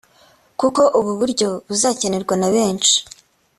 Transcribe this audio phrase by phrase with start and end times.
[0.59, 2.95] kuko ubu buryo buzakenerwa na benshi